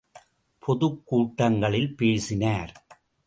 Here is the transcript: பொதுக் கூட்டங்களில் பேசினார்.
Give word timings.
பொதுக் 0.59 1.01
கூட்டங்களில் 1.05 1.95
பேசினார். 1.95 2.85